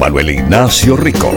[0.00, 1.32] Manuel Ignacio Rico.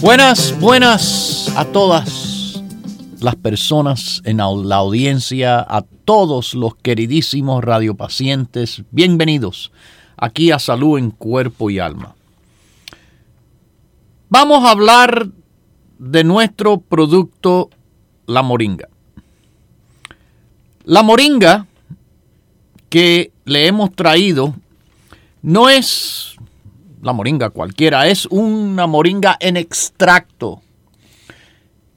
[0.00, 2.62] Buenas, buenas a todas
[3.20, 9.70] las personas en la audiencia, a todos los queridísimos radiopacientes, bienvenidos
[10.16, 12.16] aquí a Salud en Cuerpo y Alma.
[14.28, 15.28] Vamos a hablar
[15.98, 17.70] de nuestro producto,
[18.26, 18.88] la moringa.
[20.84, 21.66] La moringa
[22.90, 24.54] que le hemos traído
[25.40, 26.36] no es
[27.00, 30.60] la moringa cualquiera, es una moringa en extracto.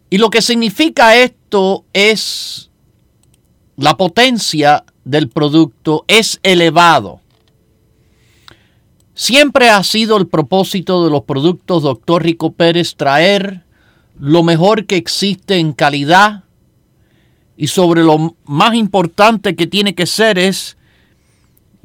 [0.09, 2.69] Y lo que significa esto es
[3.75, 7.19] la potencia del producto es elevado.
[9.13, 12.23] Siempre ha sido el propósito de los productos Dr.
[12.23, 13.63] Rico Pérez traer
[14.17, 16.45] lo mejor que existe en calidad
[17.57, 20.78] y sobre lo más importante que tiene que ser es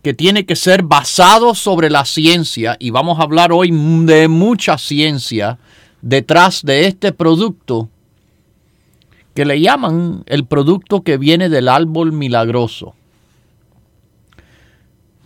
[0.02, 3.70] que tiene que ser basado sobre la ciencia y vamos a hablar hoy
[4.04, 5.58] de mucha ciencia
[6.02, 7.88] detrás de este producto
[9.34, 12.94] que le llaman el producto que viene del árbol milagroso.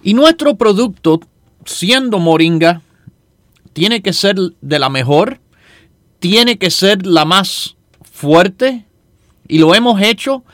[0.02, 1.20] Y nuestro producto
[1.66, 2.82] siendo moringa,
[3.72, 5.40] tiene que ser de la mejor,
[6.18, 8.85] tiene que ser la más fuerte
[9.48, 10.44] y lo hemos hecho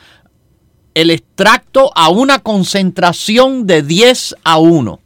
[0.93, 4.99] el extracto a una concentración de 10 a 1.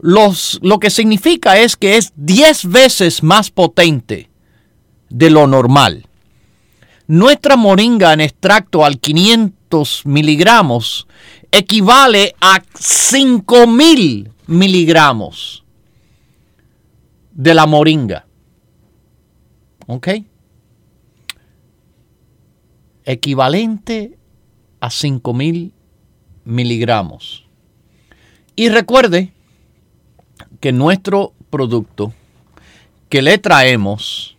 [0.00, 4.30] Los, lo que significa es que es 10 veces más potente
[5.08, 6.06] de lo normal.
[7.06, 11.06] Nuestra moringa en extracto al 500 miligramos
[11.52, 15.64] equivale a 5000 miligramos
[17.32, 18.26] de la moringa.
[19.86, 20.08] ¿Ok?
[23.04, 24.18] Equivalente
[24.80, 25.72] a 5000
[26.44, 27.44] miligramos.
[28.56, 29.32] Y recuerde
[30.60, 32.12] que nuestro producto
[33.08, 34.36] que le traemos,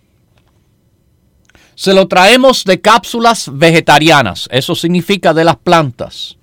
[1.75, 6.37] se lo traemos de cápsulas vegetarianas, eso significa de las plantas.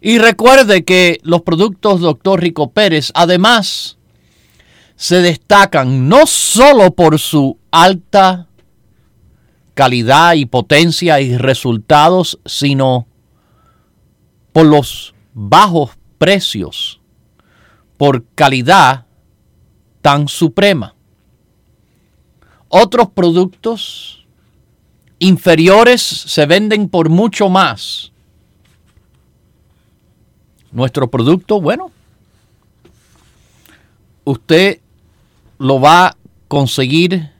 [0.00, 2.40] Y recuerde que los productos Dr.
[2.40, 3.98] Rico Pérez además
[4.96, 8.48] se destacan no solo por su alta
[9.80, 13.06] calidad y potencia y resultados, sino
[14.52, 17.00] por los bajos precios,
[17.96, 19.06] por calidad
[20.02, 20.94] tan suprema.
[22.68, 24.26] Otros productos
[25.18, 28.12] inferiores se venden por mucho más
[30.72, 31.90] nuestro producto, bueno,
[34.24, 34.80] usted
[35.56, 36.16] lo va a
[36.48, 37.30] conseguir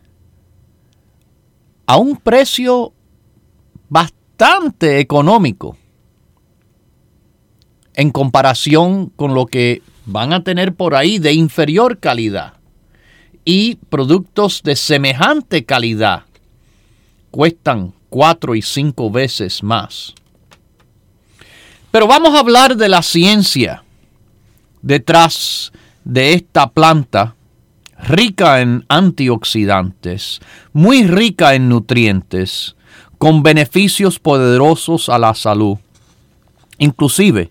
[1.90, 2.92] a un precio
[3.88, 5.76] bastante económico
[7.94, 12.54] en comparación con lo que van a tener por ahí de inferior calidad.
[13.44, 16.26] Y productos de semejante calidad
[17.32, 20.14] cuestan cuatro y cinco veces más.
[21.90, 23.82] Pero vamos a hablar de la ciencia
[24.80, 25.72] detrás
[26.04, 27.34] de esta planta
[28.04, 30.40] rica en antioxidantes,
[30.72, 32.76] muy rica en nutrientes,
[33.18, 35.78] con beneficios poderosos a la salud.
[36.78, 37.50] inclusive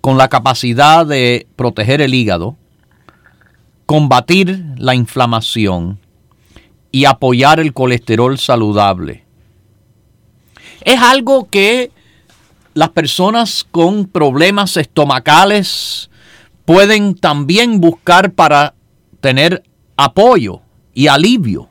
[0.00, 2.56] con la capacidad de proteger el hígado,
[3.86, 5.98] combatir la inflamación
[6.92, 9.24] y apoyar el colesterol saludable.
[10.82, 11.90] Es algo que
[12.74, 16.10] las personas con problemas estomacales
[16.64, 18.74] pueden también buscar para
[19.20, 19.64] tener
[19.96, 20.60] apoyo
[20.94, 21.68] y alivio.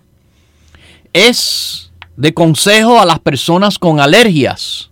[1.13, 4.91] Es de consejo a las personas con alergias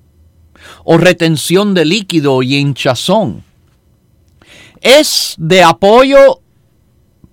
[0.83, 3.44] o retención de líquido y hinchazón.
[4.81, 6.41] Es de apoyo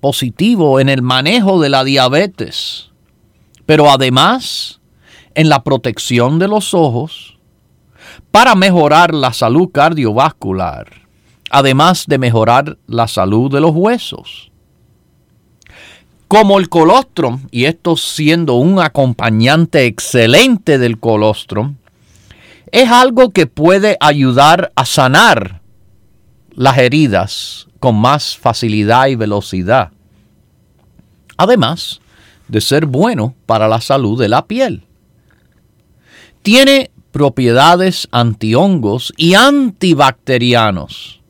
[0.01, 2.91] positivo en el manejo de la diabetes,
[3.67, 4.81] pero además
[5.35, 7.39] en la protección de los ojos
[8.31, 11.09] para mejorar la salud cardiovascular,
[11.51, 14.50] además de mejorar la salud de los huesos.
[16.31, 21.75] Como el colostrum, y esto siendo un acompañante excelente del colostrum,
[22.71, 25.61] es algo que puede ayudar a sanar
[26.53, 29.91] las heridas con más facilidad y velocidad.
[31.37, 32.01] Además
[32.47, 34.85] de ser bueno para la salud de la piel.
[36.43, 41.23] Tiene propiedades antihongos y antibacterianos,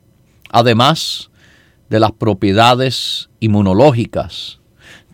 [0.51, 1.31] además
[1.89, 4.60] de las propiedades inmunológicas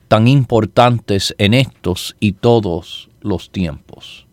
[0.08, 4.26] tan importantes en estos y todos los tiempos.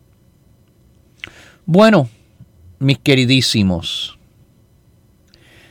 [1.65, 2.09] Bueno,
[2.79, 4.17] mis queridísimos,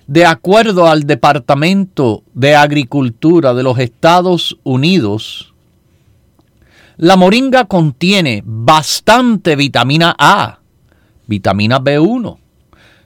[0.06, 5.54] de acuerdo al Departamento de Agricultura de los Estados Unidos,
[6.96, 10.60] la moringa contiene bastante vitamina A,
[11.26, 12.38] vitamina B1,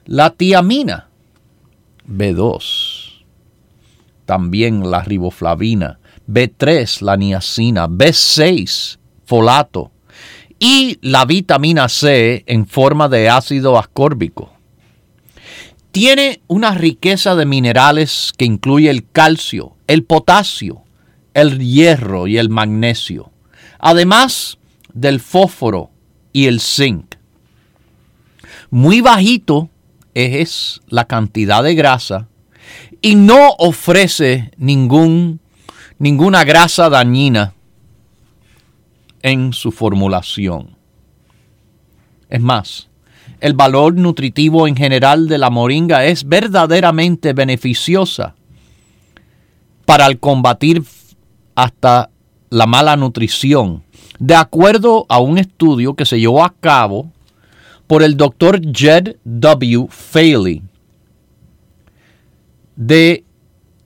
[0.05, 1.07] la tiamina,
[2.07, 3.23] B2,
[4.25, 5.99] también la riboflavina,
[6.29, 9.91] B3, la niacina, B6, folato
[10.59, 14.53] y la vitamina C en forma de ácido ascórbico.
[15.91, 20.83] Tiene una riqueza de minerales que incluye el calcio, el potasio,
[21.33, 23.31] el hierro y el magnesio,
[23.79, 24.59] además
[24.93, 25.89] del fósforo
[26.31, 27.15] y el zinc.
[28.69, 29.69] Muy bajito
[30.13, 32.27] es la cantidad de grasa
[33.01, 35.39] y no ofrece ningún,
[35.99, 37.53] ninguna grasa dañina
[39.21, 40.75] en su formulación.
[42.29, 42.89] Es más,
[43.41, 48.35] el valor nutritivo en general de la moringa es verdaderamente beneficiosa
[49.85, 50.83] para el combatir
[51.55, 52.09] hasta
[52.49, 53.83] la mala nutrición,
[54.19, 57.11] de acuerdo a un estudio que se llevó a cabo
[57.87, 59.87] por el doctor Jed W.
[59.89, 60.61] Faley
[62.75, 63.25] de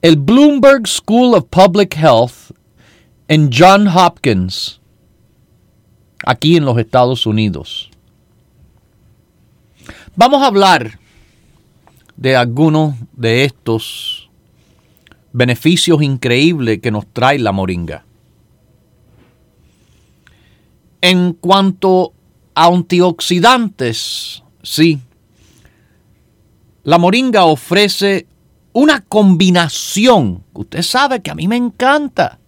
[0.04, 2.52] el Bloomberg School of Public Health
[3.30, 4.82] en John Hopkins,
[6.26, 7.90] aquí en los Estados Unidos.
[10.18, 11.00] Vamos a hablar
[12.18, 14.30] de algunos de estos
[15.32, 18.04] beneficios increíbles que nos trae la moringa.
[21.00, 22.12] En cuanto
[22.56, 25.00] a antioxidantes, sí,
[26.84, 28.28] la moringa ofrece
[28.74, 32.40] una combinación, usted sabe que a mí me encanta,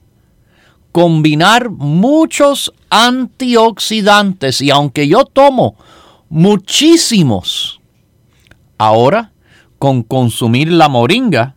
[0.92, 5.76] combinar muchos antioxidantes y aunque yo tomo
[6.30, 7.80] muchísimos.
[8.78, 9.32] Ahora,
[9.78, 11.56] con consumir la moringa,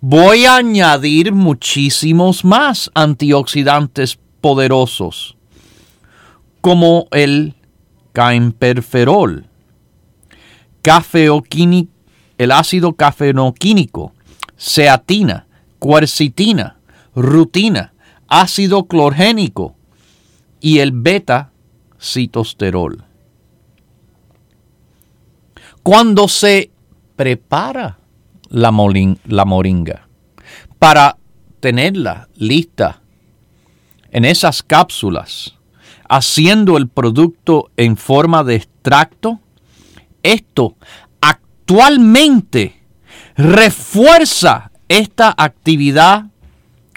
[0.00, 5.36] voy a añadir muchísimos más antioxidantes poderosos,
[6.60, 7.54] como el
[8.12, 9.46] caemperferol,
[12.38, 14.12] el ácido cafenoquínico,
[14.56, 15.46] ceatina,
[15.78, 16.78] cuercitina,
[17.14, 17.92] rutina,
[18.28, 19.74] ácido clorgénico
[20.60, 23.04] y el beta-citosterol.
[25.82, 26.70] Cuando se
[27.16, 27.98] prepara
[28.48, 30.08] la, moringa
[30.78, 31.16] para
[31.60, 33.00] tenerla lista
[34.10, 35.56] en esas cápsulas,
[36.08, 39.40] haciendo el producto en forma de extracto,
[40.22, 40.76] esto
[41.72, 42.74] actualmente
[43.34, 46.26] refuerza esta actividad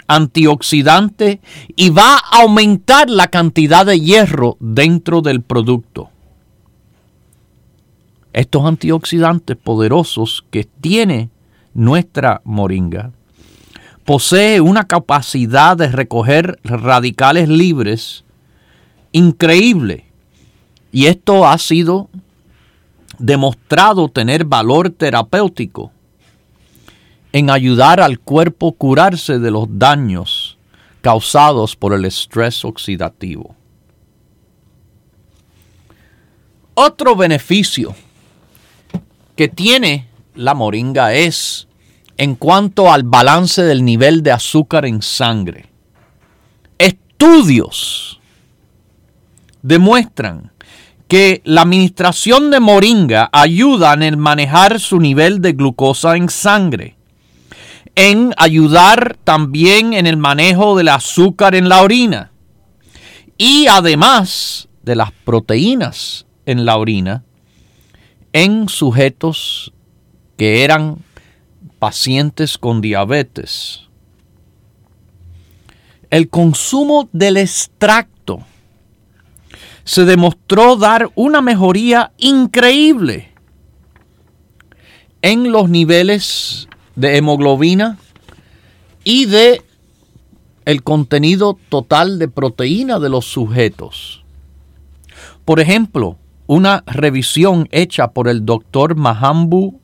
[0.07, 1.39] antioxidante
[1.75, 6.09] y va a aumentar la cantidad de hierro dentro del producto
[8.33, 11.29] estos antioxidantes poderosos que tiene
[11.73, 13.11] nuestra moringa,
[14.03, 18.25] posee una capacidad de recoger radicales libres
[19.13, 20.03] increíble.
[20.91, 22.09] Y esto ha sido
[23.19, 25.91] demostrado tener valor terapéutico
[27.31, 30.57] en ayudar al cuerpo a curarse de los daños
[31.01, 33.55] causados por el estrés oxidativo.
[36.73, 37.95] Otro beneficio
[39.35, 41.67] que tiene la moringa es
[42.17, 45.67] en cuanto al balance del nivel de azúcar en sangre.
[46.77, 48.19] Estudios
[49.61, 50.51] demuestran
[51.07, 56.95] que la administración de moringa ayuda en el manejar su nivel de glucosa en sangre,
[57.95, 62.31] en ayudar también en el manejo del azúcar en la orina
[63.37, 67.23] y además de las proteínas en la orina
[68.33, 69.73] en sujetos
[70.37, 70.97] que eran
[71.79, 73.81] pacientes con diabetes.
[76.09, 78.14] El consumo del extracto
[79.85, 83.31] se demostró dar una mejoría increíble
[85.21, 87.97] en los niveles de hemoglobina
[89.03, 89.61] y de
[90.65, 94.23] el contenido total de proteína de los sujetos.
[95.45, 99.79] Por ejemplo, una revisión hecha por el doctor Mahambu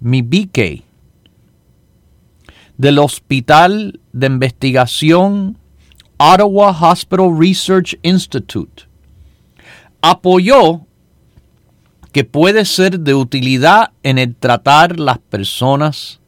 [0.00, 0.82] Mibike
[2.76, 5.56] del Hospital de Investigación
[6.16, 8.89] Ottawa Hospital Research Institute
[10.02, 10.86] apoyó
[12.12, 16.20] que puede ser de utilidad en el tratar las personas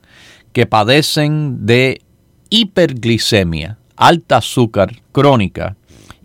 [0.52, 2.02] que padecen de
[2.50, 5.76] hiperglicemia, alta azúcar crónica,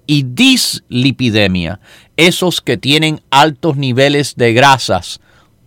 [0.06, 1.80] y dislipidemia,
[2.16, 5.20] esos que tienen altos niveles de grasas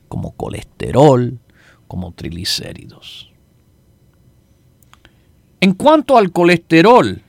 [0.08, 1.38] como colesterol,
[1.86, 3.30] como triglicéridos.
[5.60, 7.22] En cuanto al colesterol,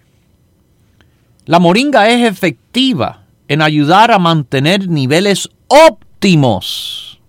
[1.45, 3.20] la moringa es efectiva
[3.51, 7.19] en ayudar a mantener niveles óptimos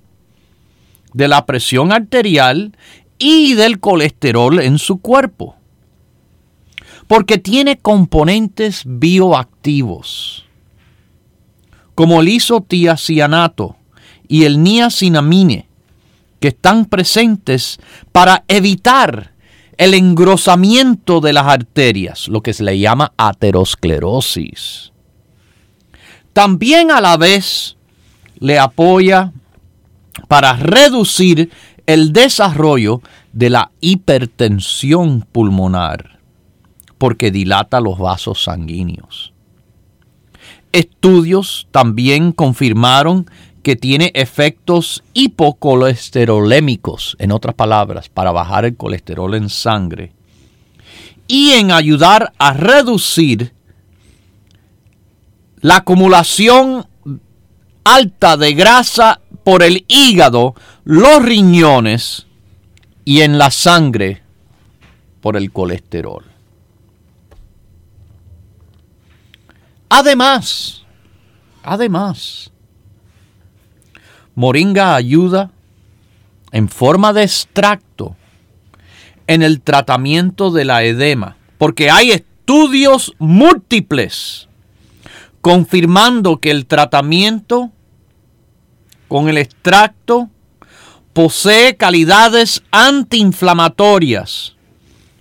[1.12, 2.76] de la presión arterial
[3.18, 5.56] y del colesterol en su cuerpo.
[7.08, 10.44] Porque tiene componentes bioactivos,
[11.96, 13.74] como el isotiacianato
[14.28, 15.66] y el niacinamine,
[16.38, 17.80] que están presentes
[18.12, 19.32] para evitar
[19.76, 24.91] el engrosamiento de las arterias, lo que se le llama aterosclerosis
[26.32, 27.76] también a la vez
[28.38, 29.32] le apoya
[30.28, 31.50] para reducir
[31.86, 33.00] el desarrollo
[33.32, 36.18] de la hipertensión pulmonar,
[36.98, 39.32] porque dilata los vasos sanguíneos.
[40.72, 43.30] Estudios también confirmaron
[43.62, 50.12] que tiene efectos hipocolesterolémicos, en otras palabras, para bajar el colesterol en sangre,
[51.28, 53.52] y en ayudar a reducir
[55.62, 56.86] la acumulación
[57.84, 60.54] alta de grasa por el hígado,
[60.84, 62.26] los riñones
[63.04, 64.22] y en la sangre
[65.20, 66.24] por el colesterol.
[69.88, 70.84] Además,
[71.62, 72.50] además,
[74.34, 75.50] Moringa ayuda
[76.50, 78.16] en forma de extracto
[79.28, 84.48] en el tratamiento de la edema, porque hay estudios múltiples
[85.42, 87.72] confirmando que el tratamiento
[89.08, 90.30] con el extracto
[91.12, 94.56] posee calidades antiinflamatorias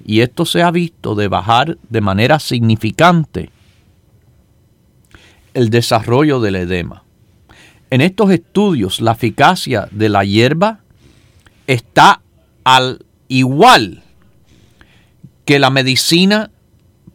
[0.06, 3.50] y esto se ha visto de bajar de manera significante
[5.54, 7.04] el desarrollo del edema.
[7.90, 10.80] En estos estudios la eficacia de la hierba
[11.68, 12.22] está
[12.64, 14.04] al igual
[15.46, 16.52] que la medicina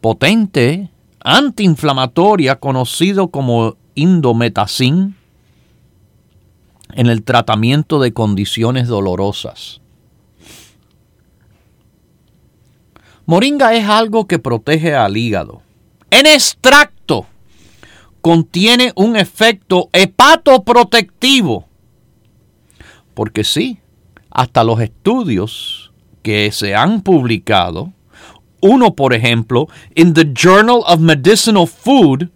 [0.01, 0.91] potente
[1.27, 5.17] antiinflamatoria conocido como indometacin
[6.95, 9.81] en el tratamiento de condiciones dolorosas.
[13.27, 15.63] Moringa es algo que protege al hígado.
[16.13, 17.27] En extracto
[18.21, 21.67] contiene un efecto hepatoprotectivo.
[23.15, 23.81] Porque sí,
[24.31, 25.93] hasta los estudios
[26.23, 27.93] que se han publicado
[28.67, 32.29] uno, por ejemplo, en The Journal of Medicinal Food,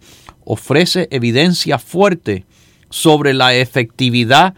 [0.45, 2.45] ofrece evidencia fuerte
[2.89, 4.53] sobre la efectividad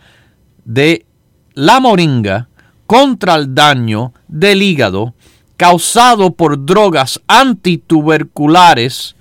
[0.66, 1.06] de
[1.54, 2.50] la moringa
[2.88, 5.14] contra el daño del hígado
[5.58, 9.16] causado por drogas antituberculares,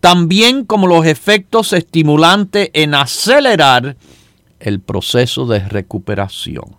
[0.00, 3.96] también como los efectos estimulantes en acelerar
[4.60, 6.77] el proceso de recuperación.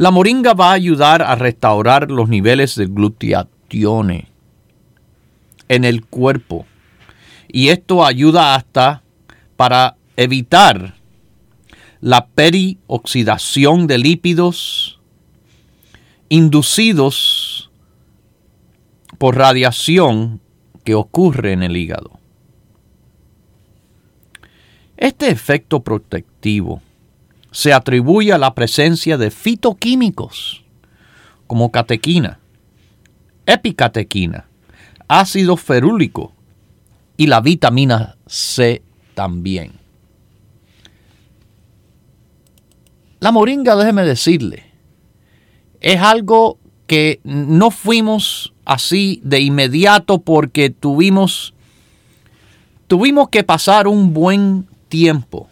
[0.00, 4.28] La moringa va a ayudar a restaurar los niveles de glutatione
[5.68, 6.64] en el cuerpo.
[7.48, 9.02] Y esto ayuda hasta
[9.58, 10.94] para evitar
[12.00, 14.98] la perioxidación de lípidos
[16.30, 17.70] inducidos
[19.18, 20.40] por radiación
[20.82, 22.18] que ocurre en el hígado.
[24.96, 26.80] Este efecto protectivo
[27.50, 30.64] se atribuye a la presencia de fitoquímicos
[31.46, 32.38] como catequina,
[33.46, 34.46] epicatequina,
[35.08, 36.32] ácido ferúlico
[37.16, 38.82] y la vitamina C
[39.14, 39.72] también.
[43.18, 44.64] La moringa, déjeme decirle,
[45.80, 51.54] es algo que no fuimos así de inmediato porque tuvimos
[52.86, 55.48] tuvimos que pasar un buen tiempo.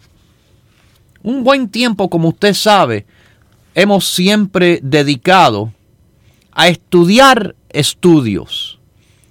[1.23, 3.05] Un buen tiempo, como usted sabe,
[3.75, 5.73] hemos siempre dedicado
[6.51, 8.79] a estudiar estudios.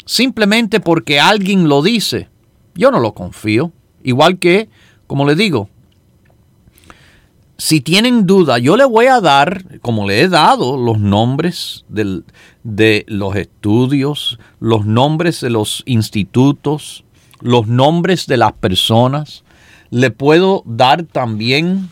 [0.04, 2.28] Simplemente porque alguien lo dice.
[2.74, 3.72] Yo no lo confío.
[4.02, 4.68] Igual que,
[5.06, 5.68] como le digo,
[7.58, 13.04] si tienen duda, yo le voy a dar, como le he dado, los nombres de
[13.08, 17.04] los estudios, los nombres de los institutos,
[17.40, 19.42] los nombres de las personas.
[19.90, 21.88] Le puedo dar también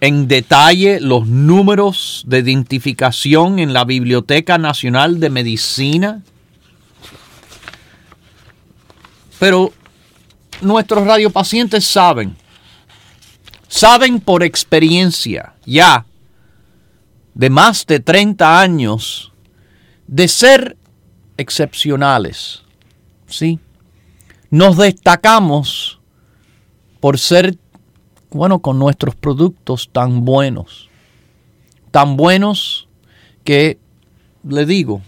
[0.00, 6.22] en detalle los números de identificación en la Biblioteca Nacional de Medicina.
[9.38, 9.72] Pero
[10.60, 12.36] nuestros radiopacientes saben
[13.68, 16.06] saben por experiencia ya
[17.34, 19.32] de más de 30 años
[20.08, 20.76] de ser
[21.36, 22.62] excepcionales.
[23.28, 23.60] ¿Sí?
[24.50, 26.00] Nos destacamos
[27.00, 27.58] por ser,
[28.30, 30.88] bueno, con nuestros productos tan buenos.
[31.90, 32.88] Tan buenos
[33.44, 33.78] que,
[34.42, 35.02] le digo,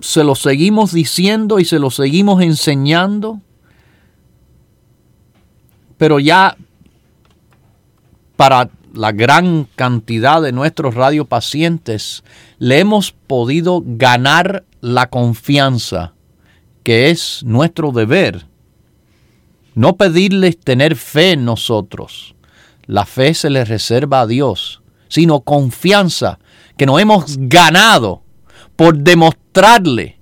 [0.00, 3.40] se lo seguimos diciendo y se lo seguimos enseñando
[5.98, 6.56] pero ya
[8.36, 12.24] para la gran cantidad de nuestros radiopacientes
[12.58, 16.14] le hemos podido ganar la confianza
[16.86, 18.46] que es nuestro deber.
[19.74, 22.36] No pedirles tener fe en nosotros.
[22.86, 26.38] La fe se les reserva a Dios, sino confianza
[26.78, 28.22] que nos hemos ganado
[28.76, 30.20] por demostrarle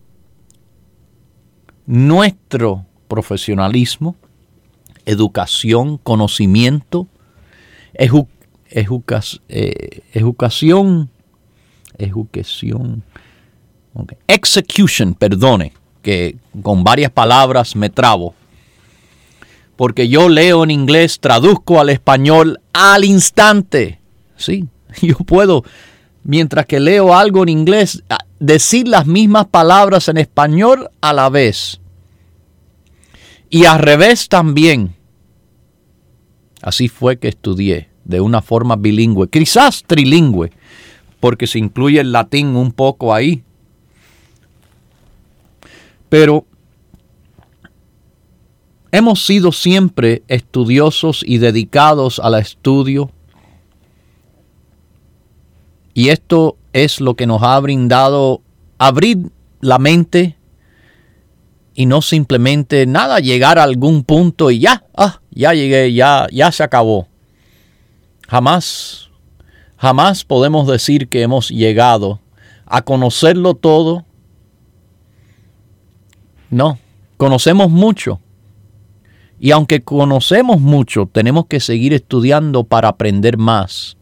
[1.85, 4.17] nuestro profesionalismo,
[5.05, 7.09] educación, conocimiento,
[7.93, 8.09] eh,
[8.71, 11.11] educación,
[11.99, 13.03] educación,
[14.29, 15.75] execution, perdone,
[16.05, 18.35] que con varias palabras me trabo,
[19.75, 23.99] porque yo leo en inglés, traduzco al español al instante,
[24.37, 24.69] sí,
[25.03, 25.65] yo puedo,
[26.23, 28.05] mientras que leo algo en inglés,
[28.39, 31.81] decir las mismas palabras en español a la vez.
[33.49, 34.95] Y al revés también.
[36.61, 40.51] Así fue que estudié de una forma bilingüe, quizás trilingüe,
[41.21, 43.43] porque se incluye el latín un poco ahí.
[46.15, 46.47] Pero
[48.93, 53.11] hemos sido siempre estudiosos y dedicados al estudio.
[55.93, 58.43] Y esto es lo que nos ha brindado
[58.79, 60.37] abrir la mente
[61.75, 66.53] y no simplemente nada, llegar a algún punto y ya, ah, ya llegué, ya, ya
[66.53, 67.09] se acabó.
[68.29, 69.11] Jamás,
[69.77, 72.21] jamás podemos decir que hemos llegado
[72.67, 74.05] a conocerlo todo.
[76.55, 76.79] No,
[77.17, 78.21] conocemos mucho.
[79.41, 83.97] Y aunque conocemos mucho, tenemos que seguir estudiando para aprender más,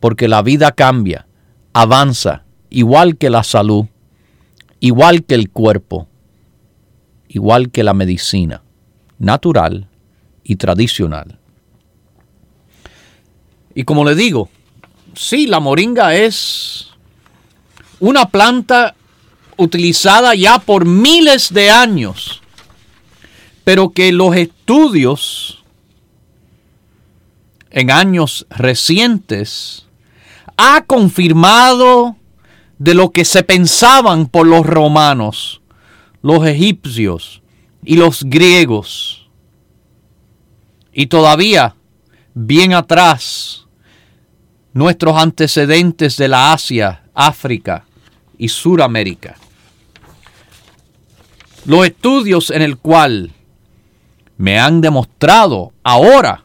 [0.00, 1.26] porque la vida cambia,
[1.72, 3.86] avanza, igual que la salud,
[4.80, 6.08] igual que el cuerpo
[7.34, 8.62] igual que la medicina
[9.18, 9.88] natural
[10.44, 11.38] y tradicional.
[13.74, 14.48] Y como le digo,
[15.14, 16.90] sí, la moringa es
[17.98, 18.94] una planta
[19.56, 22.42] utilizada ya por miles de años,
[23.64, 25.62] pero que los estudios
[27.70, 29.86] en años recientes
[30.56, 32.16] ha confirmado
[32.78, 35.60] de lo que se pensaban por los romanos
[36.24, 37.42] los egipcios
[37.84, 39.28] y los griegos.
[40.90, 41.76] Y todavía,
[42.32, 43.66] bien atrás,
[44.72, 47.84] nuestros antecedentes de la Asia, África
[48.38, 49.36] y Suramérica.
[51.66, 53.32] Los estudios en el cual
[54.36, 56.44] me han demostrado ahora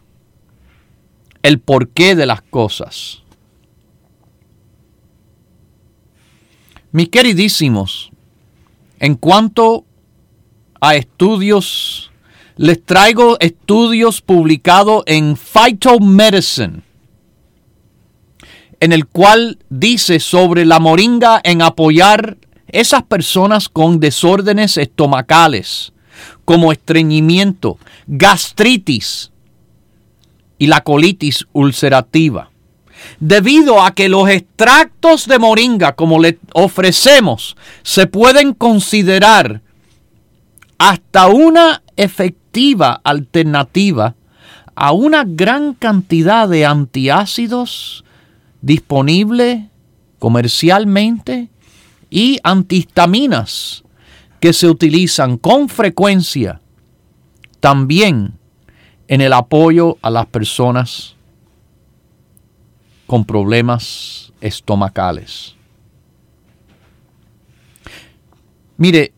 [1.42, 3.24] el porqué de las cosas.
[6.92, 8.12] Mis queridísimos,
[9.00, 9.86] en cuanto
[10.82, 12.12] a estudios,
[12.56, 16.82] les traigo estudios publicados en Phytomedicine,
[18.80, 22.38] en el cual dice sobre la moringa en apoyar
[22.72, 25.94] esas personas con desórdenes estomacales,
[26.46, 27.78] como estreñimiento,
[28.08, 29.32] gastritis,
[30.60, 32.52] y la colitis ulcerativa.
[33.20, 39.62] Debido a que los extractos de moringa, como le ofrecemos, se pueden considerar
[40.78, 44.16] hasta una efectiva alternativa
[44.76, 48.04] a una gran cantidad de antiácidos
[48.62, 49.64] disponibles
[50.20, 51.50] comercialmente
[52.10, 53.84] y antihistaminas
[54.40, 56.62] que se utilizan con frecuencia
[57.60, 58.38] también
[59.08, 61.16] en el apoyo a las personas
[63.06, 65.56] con problemas estomacales.
[68.78, 69.14] Mire,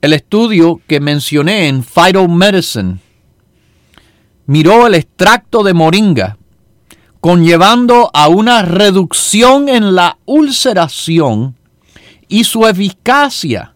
[0.00, 2.98] el estudio que mencioné en Phytomedicine
[4.46, 6.38] miró el extracto de moringa,
[7.20, 11.56] conllevando a una reducción en la ulceración
[12.28, 13.74] y su eficacia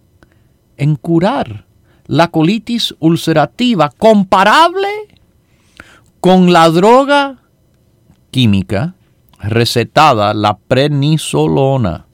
[0.77, 1.67] en curar
[2.07, 4.89] la colitis ulcerativa comparable
[6.21, 7.39] con la droga
[8.31, 8.95] química
[9.41, 12.07] recetada, la prednisolona,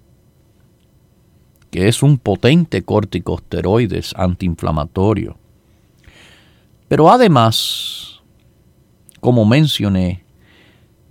[1.71, 5.37] que es un potente corticosteroides antiinflamatorio.
[6.89, 8.21] Pero además,
[9.21, 10.25] como mencioné,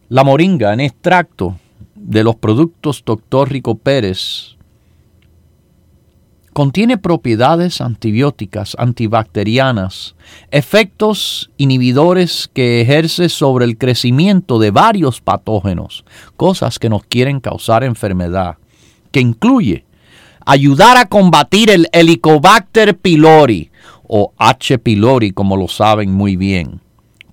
[0.10, 1.58] la moringa en extracto
[1.96, 3.50] de los productos Dr.
[3.50, 4.56] Rico Pérez
[6.54, 10.16] contiene propiedades antibióticas, antibacterianas,
[10.50, 16.04] efectos inhibidores que ejerce sobre el crecimiento de varios patógenos,
[16.36, 18.58] cosas que nos quieren causar enfermedad,
[19.12, 19.86] que incluye
[20.46, 23.70] ayudar a combatir el Helicobacter pylori
[24.08, 24.80] o H.
[24.80, 26.82] pylori como lo saben muy bien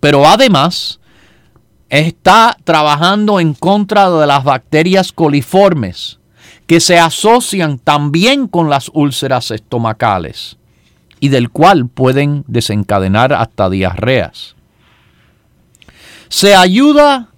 [0.04, 1.00] pero además
[1.98, 6.18] está trabajando en contra de las bacterias coliformes
[6.66, 10.56] que se asocian también con las úlceras estomacales
[11.20, 14.54] y del cual pueden desencadenar hasta diarreas.
[16.28, 17.28] Se ayuda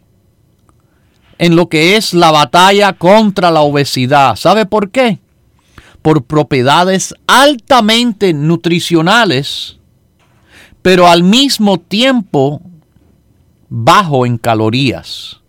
[1.39, 4.37] en lo que es la batalla contra la obesidad.
[4.37, 5.19] ¿Sabe por qué?
[6.03, 9.77] Por propiedades altamente nutricionales
[10.87, 12.63] pero al mismo tiempo
[13.69, 15.41] bajo en calorías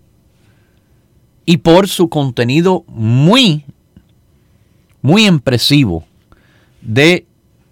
[1.45, 3.63] y por su contenido muy,
[5.01, 6.05] muy impresivo
[6.81, 7.25] de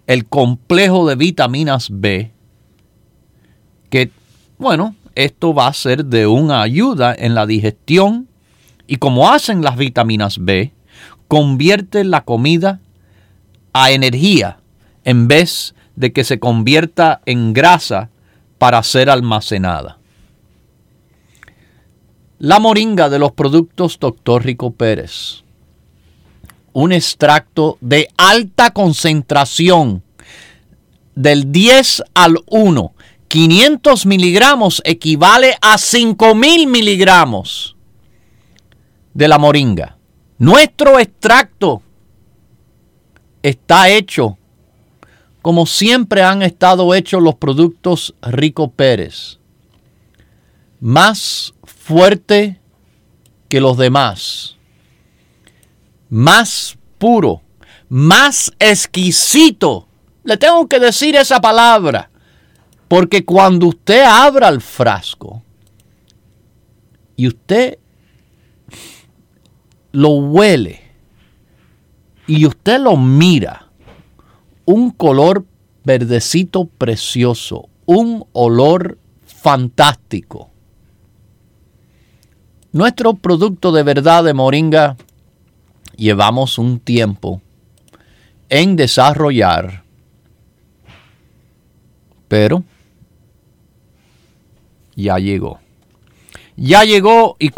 [0.06, 2.30] el complejo de vitaminas B,
[3.90, 4.10] que,
[4.58, 8.28] bueno, esto va a ser de una ayuda en la digestión
[8.86, 10.72] y como hacen las vitaminas B,
[11.28, 12.80] convierte la comida
[13.72, 14.58] a energía
[15.04, 18.10] en vez de que se convierta en grasa
[18.58, 19.95] para ser almacenada.
[22.38, 24.44] La moringa de los productos Dr.
[24.44, 25.42] Rico Pérez.
[26.72, 30.02] Un extracto de alta concentración
[31.14, 32.92] del 10 al 1.
[33.28, 37.76] 500 miligramos equivale a 5000 miligramos
[39.14, 39.96] de la moringa.
[40.38, 41.82] Nuestro extracto
[43.42, 44.36] está hecho
[45.46, 49.38] como siempre han estado hechos los productos Rico Pérez.
[50.80, 51.54] Más
[51.86, 52.60] fuerte
[53.48, 54.56] que los demás.
[56.08, 57.42] Más puro.
[57.88, 59.86] Más exquisito.
[60.24, 62.10] Le tengo que decir esa palabra.
[62.88, 65.42] Porque cuando usted abra el frasco
[67.16, 67.78] y usted
[69.92, 70.82] lo huele
[72.26, 73.70] y usted lo mira,
[74.64, 75.46] un color
[75.84, 80.50] verdecito precioso, un olor fantástico.
[82.76, 84.98] Nuestro producto de verdad de Moringa
[85.96, 87.40] llevamos un tiempo
[88.50, 89.82] en desarrollar,
[92.28, 92.64] pero
[94.94, 95.58] ya llegó.
[96.54, 97.48] Ya llegó y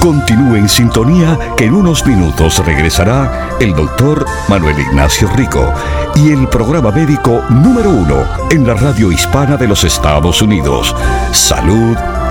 [0.00, 5.72] Continúe en sintonía que en unos minutos regresará el doctor Manuel Ignacio Rico
[6.16, 10.92] y el programa médico número uno en la radio hispana de los Estados Unidos,
[11.30, 11.96] Salud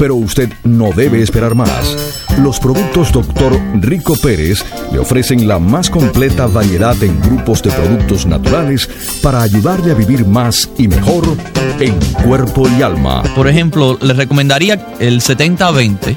[0.00, 1.96] Pero usted no debe esperar más.
[2.42, 3.60] Los productos Dr.
[3.80, 8.88] Rico Pérez le ofrecen la más completa variedad en grupos de productos naturales
[9.22, 11.24] para ayudarle a vivir más y mejor
[11.78, 13.22] en cuerpo y alma.
[13.36, 16.16] Por ejemplo, le recomendaría el 70-20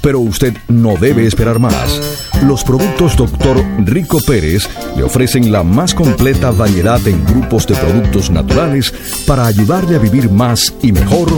[0.00, 2.00] Pero usted no debe esperar más.
[2.42, 3.62] Los productos Dr.
[3.84, 4.66] Rico Pérez
[4.96, 8.94] le ofrecen la más completa variedad en grupos de productos naturales
[9.26, 11.28] para ayudarle a vivir más y mejor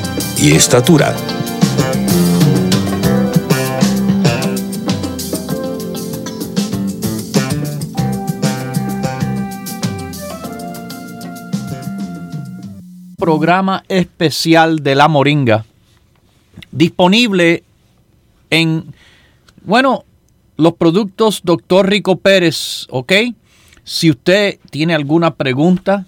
[0.41, 1.15] y estatura.
[13.17, 15.63] Programa especial de la Moringa,
[16.71, 17.63] disponible
[18.49, 18.85] en,
[19.63, 20.05] bueno,
[20.57, 21.87] los productos Dr.
[21.87, 23.13] Rico Pérez, ¿ok?
[23.83, 26.05] Si usted tiene alguna pregunta,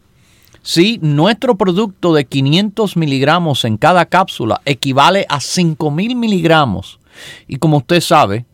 [0.62, 6.98] Sí, nuestro producto de 500 miligramos en cada cápsula equivale a 5000 miligramos.
[7.48, 8.44] Y como usted sabe,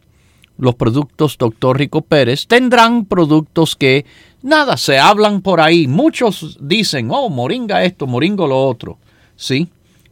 [0.58, 1.78] los productos Dr.
[1.78, 4.06] Rico Pérez tendrán productos que
[4.42, 5.86] nada, se hablan por ahí.
[5.86, 8.98] Muchos dicen, oh, moringa esto, moringa lo otro.
[9.36, 9.68] Sí,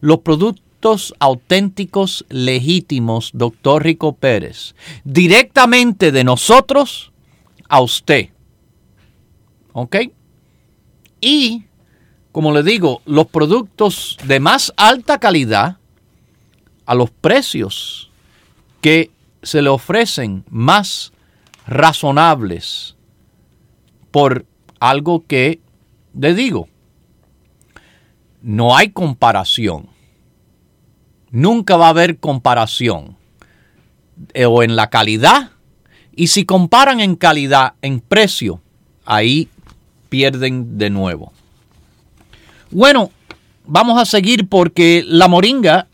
[0.00, 4.74] Los productos auténticos legítimos, doctor Rico Pérez.
[5.04, 7.12] Directamente de nosotros
[7.68, 8.30] a usted.
[9.74, 9.96] ¿Ok?
[11.20, 11.64] Y,
[12.32, 15.76] como le digo, los productos de más alta calidad
[16.86, 18.10] a los precios
[18.80, 19.10] que
[19.42, 21.12] se le ofrecen más
[21.66, 22.96] razonables
[24.10, 24.46] por
[24.80, 25.60] algo que,
[26.18, 26.68] le digo,
[28.42, 29.88] no hay comparación.
[31.30, 33.16] Nunca va a haber comparación.
[34.32, 35.50] Eh, o en la calidad.
[36.14, 38.62] Y si comparan en calidad, en precio,
[39.04, 39.48] ahí
[40.08, 41.32] pierden de nuevo.
[42.70, 43.10] Bueno,
[43.66, 45.88] vamos a seguir porque la moringa,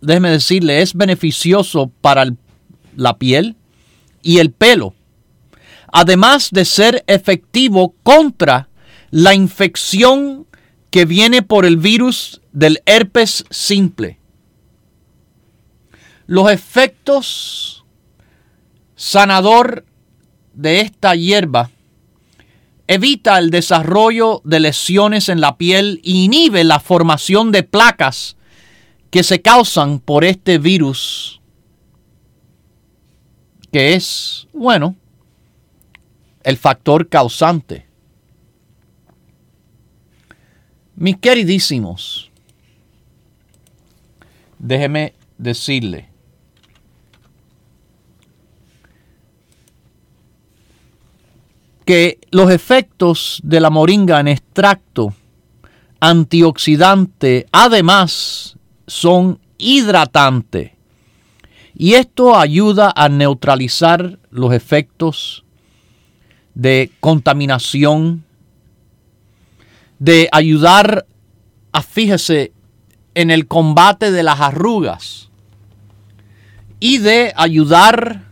[0.00, 2.26] déjeme decirle, es beneficioso para
[2.94, 3.56] la piel
[4.22, 4.94] y el pelo
[5.92, 8.68] además de ser efectivo contra
[9.10, 10.46] la infección
[10.90, 14.18] que viene por el virus del herpes simple.
[16.26, 17.84] Los efectos
[18.96, 19.84] sanador
[20.54, 21.70] de esta hierba
[22.86, 28.36] evita el desarrollo de lesiones en la piel e inhibe la formación de placas
[29.10, 31.40] que se causan por este virus,
[33.70, 34.96] que es, bueno,
[36.44, 37.86] el factor causante.
[40.96, 42.30] Mis queridísimos,
[44.58, 46.08] déjeme decirle,
[51.84, 55.14] que los efectos de la moringa en extracto
[56.00, 60.76] antioxidante además son hidratante
[61.74, 65.41] y esto ayuda a neutralizar los efectos
[66.54, 68.24] de contaminación,
[69.98, 71.06] de ayudar
[71.72, 72.52] a, fíjese,
[73.14, 75.30] en el combate de las arrugas
[76.80, 78.24] y de ayudar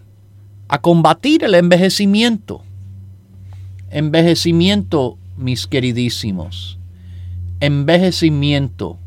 [0.69, 2.63] a combatir el envejecimiento.
[3.91, 6.79] Envejecimiento, mis queridísimos.
[7.61, 8.99] Envejecimiento.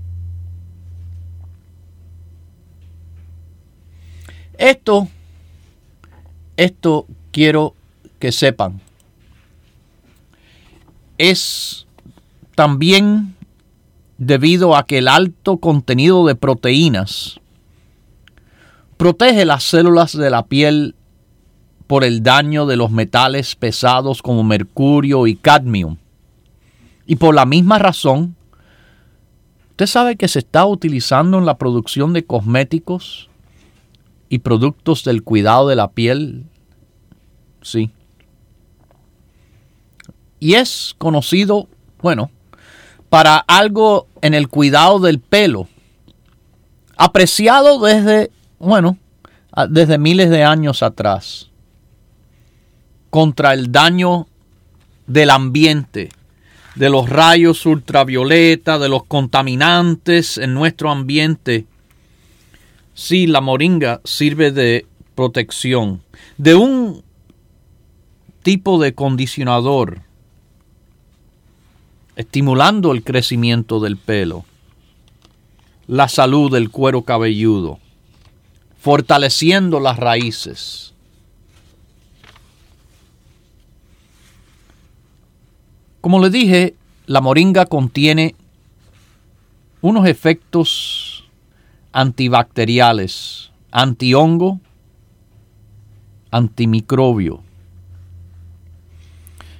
[4.57, 5.07] Esto,
[6.55, 7.75] esto quiero
[8.19, 8.79] que sepan
[11.17, 11.85] es
[12.55, 13.35] también
[14.17, 17.39] debido a que el alto contenido de proteínas
[18.97, 20.95] protege las células de la piel
[21.87, 25.97] por el daño de los metales pesados como mercurio y cadmio.
[27.05, 28.35] Y por la misma razón,
[29.71, 33.29] usted sabe que se está utilizando en la producción de cosméticos
[34.29, 36.45] y productos del cuidado de la piel.
[37.61, 37.91] Sí
[40.43, 41.69] y es conocido,
[42.01, 42.29] bueno,
[43.07, 45.69] para algo en el cuidado del pelo,
[46.97, 48.29] apreciado desde,
[48.59, 48.97] bueno,
[49.69, 51.49] desde miles de años atrás
[53.09, 54.27] contra el daño
[55.07, 56.09] del ambiente,
[56.75, 61.67] de los rayos ultravioleta, de los contaminantes en nuestro ambiente.
[62.93, 66.01] Sí, la moringa sirve de protección,
[66.37, 67.01] de un
[68.41, 70.01] tipo de condicionador,
[72.15, 74.45] estimulando el crecimiento del pelo,
[75.87, 77.79] la salud del cuero cabelludo,
[78.79, 80.93] fortaleciendo las raíces.
[86.01, 88.35] Como le dije, la moringa contiene
[89.81, 91.25] unos efectos
[91.93, 94.59] antibacteriales, antihongo,
[96.31, 97.41] antimicrobio.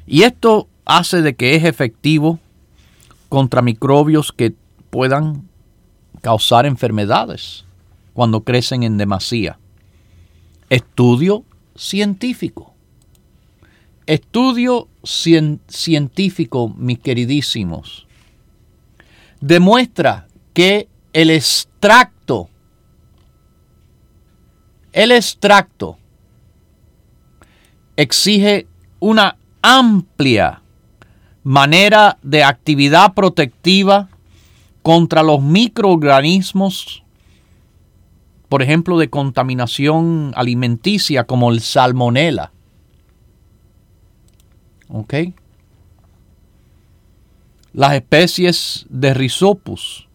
[0.06, 2.40] Y esto hace de que es efectivo
[3.34, 4.54] contra microbios que
[4.92, 5.50] puedan
[6.22, 7.66] causar enfermedades
[8.14, 9.58] cuando crecen en demasía.
[10.70, 12.76] Estudio científico.
[14.06, 18.06] Estudio científico, mis queridísimos,
[19.42, 22.52] demuestra que el extracto,
[24.92, 25.98] el extracto
[27.96, 28.68] exige
[29.00, 30.63] una amplia
[31.44, 34.10] manera de actividad protectiva
[34.82, 37.04] contra los microorganismos,
[38.50, 42.52] por ejemplo, de contaminación alimenticia como el salmonella.
[44.90, 45.14] ¿Ok?
[47.74, 50.08] Las especies de Rhizopus,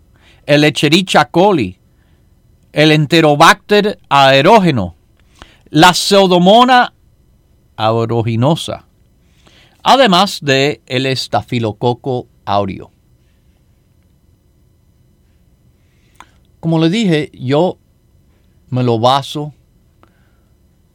[0.47, 1.79] el Echerichia coli,
[2.72, 4.95] el Enterobacter aerógeno,
[5.70, 6.93] la Pseudomonas
[7.76, 8.88] aeruginosa,
[9.89, 12.91] además de el estafilococo aureo.
[16.61, 17.78] Como le dije, yo
[18.68, 19.55] me lo baso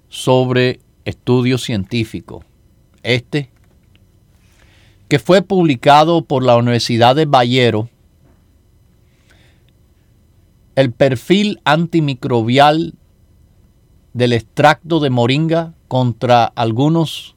[0.10, 2.44] sobre estudio científico.
[3.02, 3.50] Este,
[5.08, 7.90] que fue publicado por la Universidad de Bayero,
[10.76, 12.94] el perfil antimicrobial
[14.14, 17.33] del extracto de moringa contra algunos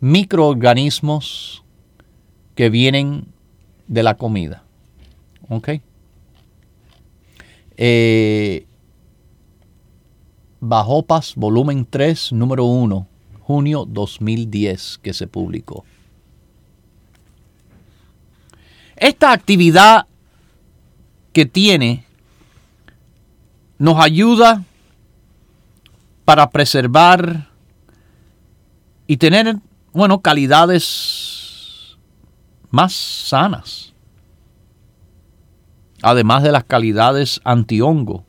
[0.00, 1.64] microorganismos
[2.54, 3.26] que vienen
[3.86, 4.62] de la comida.
[5.48, 5.70] ¿Ok?
[7.76, 8.66] Eh,
[10.60, 13.06] Bajopas, volumen 3, número 1,
[13.40, 15.84] junio 2010, que se publicó.
[18.96, 20.06] Esta actividad
[21.32, 22.04] que tiene
[23.78, 24.64] nos ayuda
[26.24, 27.48] para preservar
[29.06, 29.58] y tener,
[29.92, 31.96] bueno, calidades
[32.70, 33.92] más sanas.
[36.02, 38.24] Además de las calidades antihongo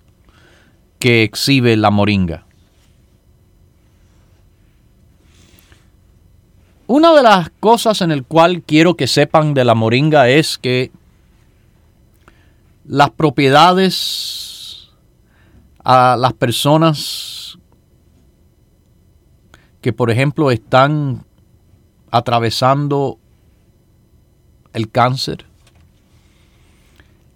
[0.97, 2.45] que exhibe la moringa.
[6.87, 10.91] Una de las cosas en el cual quiero que sepan de la moringa es que
[12.83, 14.89] las propiedades
[15.83, 17.59] a las personas
[19.81, 21.23] que, por ejemplo, están
[22.11, 23.19] atravesando
[24.73, 25.45] el cáncer.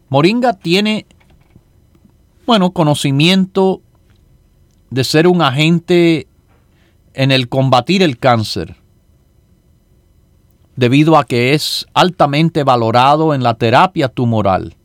[0.09, 1.05] Moringa tiene,
[2.45, 3.82] bueno, conocimiento
[4.89, 6.28] de ser un agente
[7.13, 8.76] en el combatir el cáncer,
[10.76, 14.76] debido a que es altamente valorado en la terapia tumoral.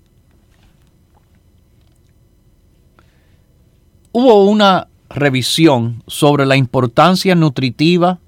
[4.12, 8.18] Hubo una revisión sobre la importancia nutritiva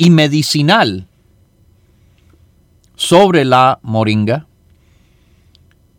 [0.00, 1.06] y medicinal
[2.96, 4.46] sobre la moringa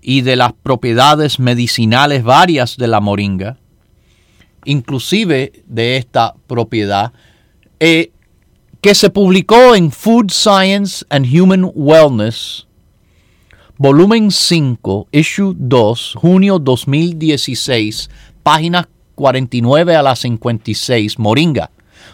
[0.02, 3.60] y de las propiedades medicinales varias de la moringa,
[4.66, 7.14] inclusive de esta propiedad,
[7.80, 8.12] eh,
[8.82, 12.66] que se publicó en Food Science and Human Wellness,
[13.78, 18.10] volumen 5, issue 2, junio 2016,
[18.42, 21.70] páginas 49 a la 56, Moringa,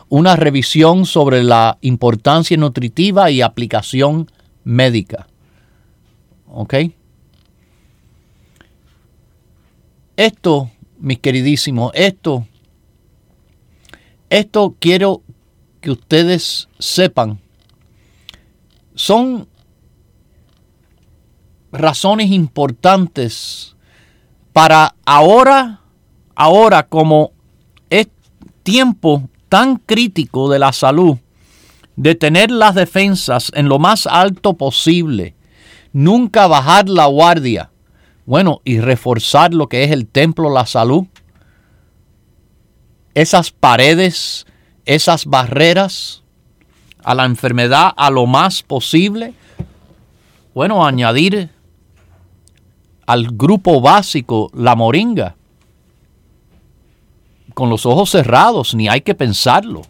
[0.09, 4.31] una revisión sobre la importancia nutritiva y aplicación
[4.63, 5.27] médica.
[6.47, 6.75] ¿Ok?
[10.15, 12.47] Esto, mis queridísimos, esto,
[14.29, 15.21] esto quiero
[15.79, 17.39] que ustedes sepan,
[18.95, 19.47] son
[21.71, 23.75] razones importantes
[24.53, 25.81] para ahora
[26.39, 27.31] Ahora, como
[27.89, 28.09] es
[28.61, 31.18] tiempo tan crítico de la salud,
[31.95, 35.36] de tener las defensas en lo más alto posible,
[35.93, 37.72] nunca bajar la guardia,
[38.26, 41.06] bueno, y reforzar lo que es el templo, la salud,
[43.14, 44.45] esas paredes,
[44.86, 46.24] esas barreras
[47.04, 49.34] a la enfermedad a lo más posible.
[50.54, 51.50] Bueno, añadir
[53.06, 55.36] al grupo básico la moringa
[57.58, 59.82] con los ojos cerrados, ni hay que pensarlo.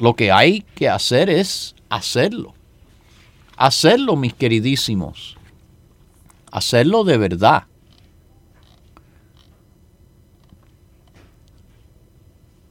[0.00, 2.54] Lo que hay que hacer es hacerlo.
[3.58, 5.36] Hacerlo, mis queridísimos.
[6.50, 7.64] Hacerlo de verdad.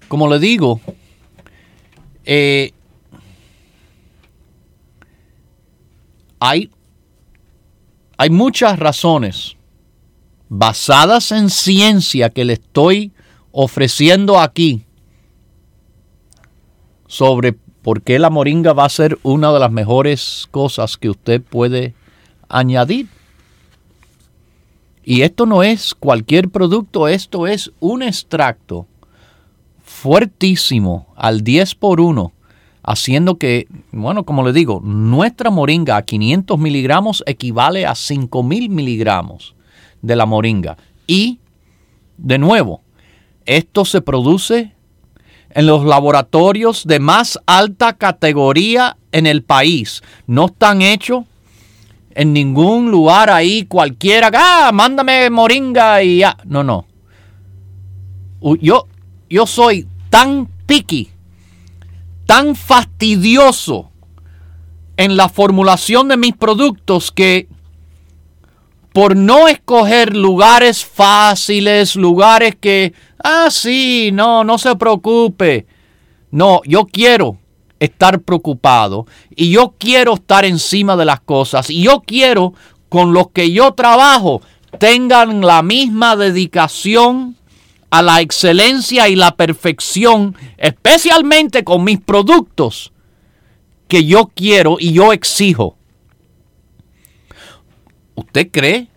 [0.08, 0.82] Como le digo,
[2.24, 2.72] eh,
[6.40, 6.72] hay,
[8.18, 9.56] hay muchas razones
[10.50, 13.12] basadas en ciencia que le estoy
[13.58, 14.84] ofreciendo aquí
[17.08, 21.42] sobre por qué la moringa va a ser una de las mejores cosas que usted
[21.42, 21.94] puede
[22.50, 23.08] añadir.
[25.06, 28.88] Y esto no es cualquier producto, esto es un extracto
[29.84, 32.34] fuertísimo al 10 por 1,
[32.84, 39.56] haciendo que, bueno, como le digo, nuestra moringa a 500 miligramos equivale a 5000 miligramos
[40.02, 40.76] de la moringa.
[41.08, 41.40] Y,
[42.18, 42.82] de nuevo,
[43.46, 44.74] esto se produce
[45.52, 50.04] en los laboratorios de más alta categoría en el país.
[50.28, 51.26] No están hechos
[52.12, 54.30] en ningún lugar ahí cualquiera.
[54.34, 56.38] Ah, mándame moringa y ya.
[56.46, 56.86] No, no.
[58.62, 58.88] Yo,
[59.30, 61.10] yo soy tan picky,
[62.26, 63.92] tan fastidioso
[64.98, 67.48] en la formulación de mis productos que
[68.96, 72.94] por no escoger lugares fáciles, lugares que
[73.28, 75.66] Ah, sí, no, no se preocupe.
[76.30, 77.40] No, yo quiero
[77.80, 82.54] estar preocupado y yo quiero estar encima de las cosas y yo quiero
[82.88, 84.44] con los que yo trabajo
[84.80, 87.36] tengan la misma dedicación
[87.90, 92.94] a la excelencia y la perfección, especialmente con mis productos
[93.88, 95.78] que yo quiero y yo exijo.
[98.16, 98.88] ¿Usted cree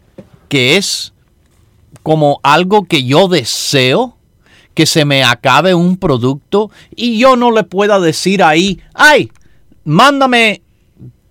[0.48, 1.12] que es
[2.02, 4.18] como algo que yo deseo?
[4.78, 9.28] que se me acabe un producto y yo no le pueda decir ahí, ay,
[9.82, 10.62] mándame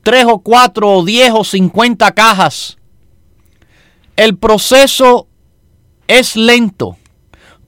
[0.04, 2.78] tres o cuatro o diez o cincuenta cajas.
[4.18, 5.30] El proceso
[6.10, 6.98] es lento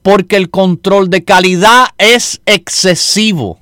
[0.01, 3.61] porque el control de calidad es excesivo.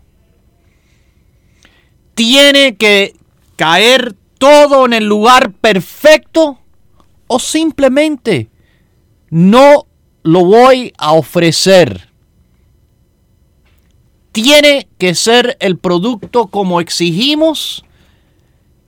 [2.15, 3.13] Tiene que
[3.57, 6.59] caer todo en el lugar perfecto
[7.27, 8.49] o simplemente
[9.29, 9.87] no
[10.23, 12.07] lo voy a ofrecer
[14.43, 17.83] tiene que ser el producto como exigimos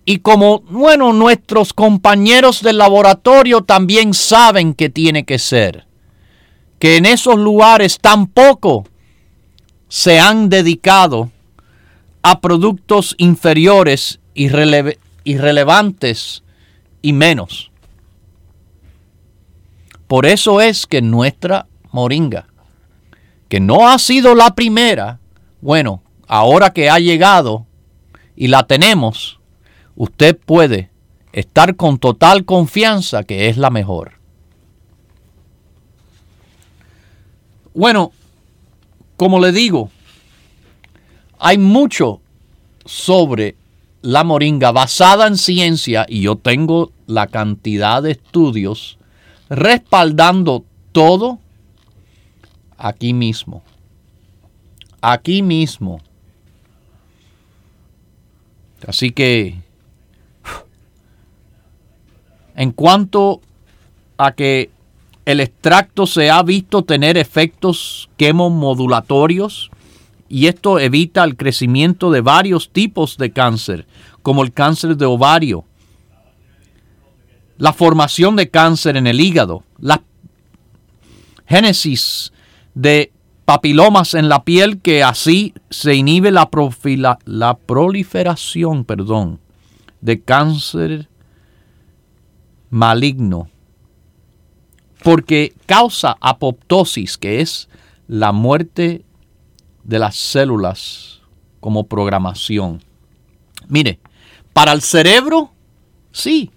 [0.05, 5.87] y como, bueno, nuestros compañeros del laboratorio también saben que tiene que ser.
[6.77, 8.85] Que en esos lugares tampoco
[9.87, 11.31] se han dedicado
[12.21, 14.19] a productos inferiores,
[15.23, 16.43] irrelevantes
[17.01, 17.71] y menos.
[20.07, 22.47] Por eso es que nuestra moringa,
[23.47, 25.19] que no ha sido la primera,
[25.61, 27.65] bueno, ahora que ha llegado
[28.35, 29.39] y la tenemos,
[29.95, 30.89] usted puede
[31.31, 34.13] estar con total confianza que es la mejor.
[37.73, 38.11] Bueno,
[39.15, 39.91] como le digo,
[41.37, 42.21] hay mucho
[42.85, 43.55] sobre
[44.01, 48.97] la moringa basada en ciencia y yo tengo la cantidad de estudios
[49.49, 51.39] respaldando todo
[52.77, 53.63] aquí mismo
[55.01, 56.01] aquí mismo.
[58.87, 59.55] Así que,
[62.55, 63.41] en cuanto
[64.17, 64.69] a que
[65.25, 69.68] el extracto se ha visto tener efectos quemomodulatorios
[70.29, 73.87] y esto evita el crecimiento de varios tipos de cáncer,
[74.21, 75.65] como el cáncer de ovario,
[77.57, 80.01] la formación de cáncer en el hígado, la
[81.45, 82.31] génesis
[82.75, 83.11] de
[83.43, 86.49] papilomas en la piel que así se inhibe la,
[87.65, 89.39] proliferación perdón,
[89.99, 91.09] de cáncer
[92.69, 93.49] maligno
[95.03, 97.69] porque causa apoptosis, que es
[98.07, 99.03] la muerte
[99.89, 101.19] de las células
[101.59, 102.81] como programación.
[103.67, 103.99] Mire,
[104.53, 105.51] para el cerebro,
[106.11, 106.51] sí,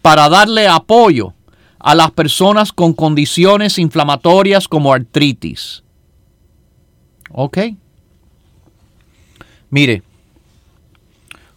[0.01, 1.33] para darle apoyo
[1.79, 5.83] a las personas con condiciones inflamatorias como artritis.
[7.31, 7.57] ¿Ok?
[9.69, 10.01] Mire,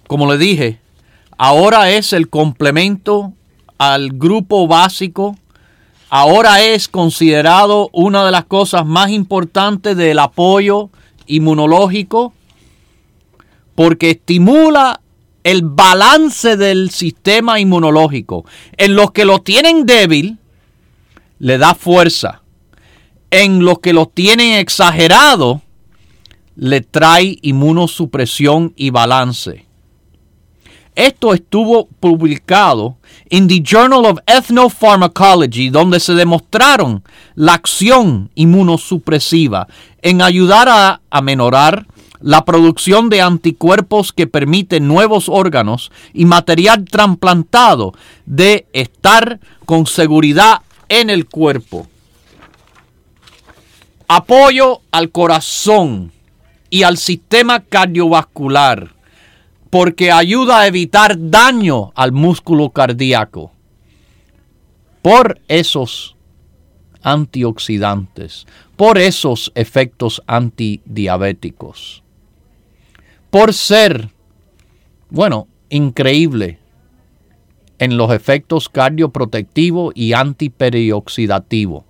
[0.06, 0.80] como le dije,
[1.38, 3.32] ahora es el complemento
[3.78, 5.36] al grupo básico,
[6.10, 10.90] ahora es considerado una de las cosas más importantes del apoyo
[11.26, 12.34] inmunológico
[13.74, 15.00] porque estimula
[15.44, 18.44] el balance del sistema inmunológico.
[18.76, 20.38] En los que lo tienen débil,
[21.38, 22.42] le da fuerza.
[23.30, 25.62] En los que lo tienen exagerado,
[26.56, 29.64] le trae inmunosupresión y balance.
[31.00, 32.98] Esto estuvo publicado
[33.30, 37.02] en The Journal of Ethnopharmacology, donde se demostraron
[37.34, 39.66] la acción inmunosupresiva
[40.02, 41.86] en ayudar a amenorar
[42.20, 47.94] la producción de anticuerpos que permiten nuevos órganos y material trasplantado
[48.26, 51.86] de estar con seguridad en el cuerpo.
[54.06, 56.12] Apoyo al corazón
[56.68, 58.99] y al sistema cardiovascular
[59.70, 63.52] porque ayuda a evitar daño al músculo cardíaco
[65.00, 66.16] por esos
[67.02, 68.46] antioxidantes,
[68.76, 72.02] por esos efectos antidiabéticos,
[73.30, 74.10] por ser,
[75.08, 76.58] bueno, increíble
[77.78, 81.84] en los efectos cardioprotectivo y antiperioxidativo.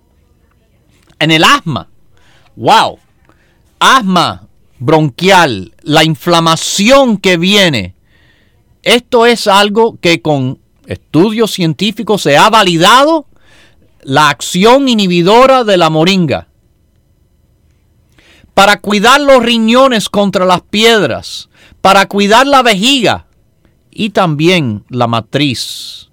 [1.19, 1.89] En el asma,
[2.55, 2.97] wow,
[3.79, 4.47] asma
[4.81, 7.93] bronquial, la inflamación que viene.
[8.81, 10.57] Esto es algo que con
[10.87, 13.27] estudios científicos se ha validado
[14.01, 16.47] la acción inhibidora de la moringa.
[18.55, 21.49] Para cuidar los riñones contra las piedras,
[21.81, 23.27] para cuidar la vejiga
[23.91, 26.09] y también la matriz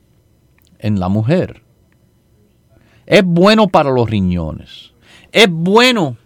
[0.79, 1.63] en la mujer.
[3.07, 4.93] Es bueno para los riñones.
[5.33, 6.19] Es bueno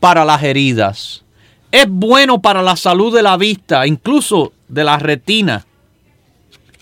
[0.00, 1.25] para las heridas
[1.70, 5.66] es bueno para la salud de la vista, incluso de la retina.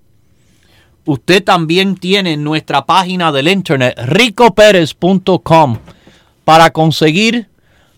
[1.06, 5.78] Usted también tiene nuestra página del internet ricoperez.com
[6.44, 7.48] para conseguir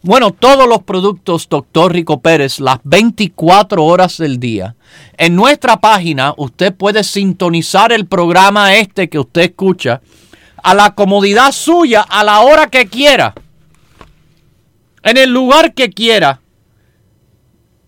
[0.08, 1.92] bueno, todos los productos Dr.
[1.92, 4.76] Rico Pérez, las 24 horas del día.
[5.18, 10.02] En nuestra página usted puede sintonizar el programa este que usted escucha
[10.64, 13.36] a la comodidad suya, a la hora que quiera,
[15.04, 16.42] en el lugar que quiera,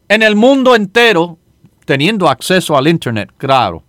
[0.07, 1.37] en el mundo entero,
[1.85, 3.83] teniendo acceso al Internet, claro.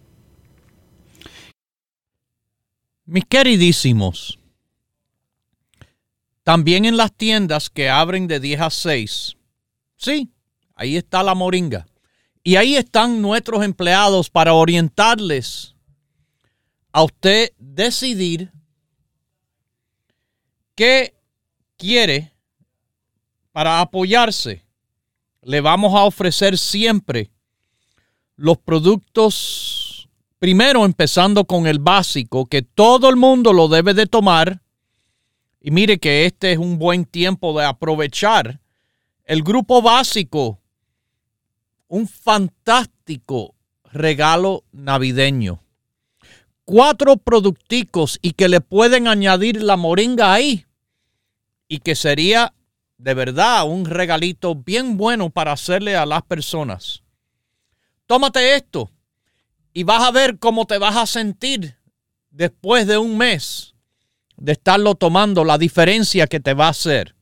[3.06, 4.39] Mis queridísimos,
[6.50, 9.36] también en las tiendas que abren de 10 a 6,
[9.96, 10.32] sí,
[10.74, 11.86] ahí está la moringa.
[12.42, 15.76] Y ahí están nuestros empleados para orientarles
[16.90, 18.50] a usted decidir
[20.74, 21.14] qué
[21.76, 22.32] quiere
[23.52, 24.64] para apoyarse.
[25.42, 27.30] Le vamos a ofrecer siempre
[28.34, 30.08] los productos,
[30.40, 34.62] primero empezando con el básico, que todo el mundo lo debe de tomar.
[35.60, 38.60] Y mire que este es un buen tiempo de aprovechar
[39.24, 40.60] el grupo básico,
[41.86, 43.54] un fantástico
[43.92, 45.62] regalo navideño.
[46.64, 50.66] Cuatro producticos y que le pueden añadir la moringa ahí.
[51.68, 52.54] Y que sería
[52.96, 57.02] de verdad un regalito bien bueno para hacerle a las personas
[58.10, 58.90] tómate esto
[59.72, 61.76] y vas a ver cómo te vas a sentir
[62.30, 63.76] después de un mes
[64.40, 67.14] de estarlo tomando, la diferencia que te va a hacer.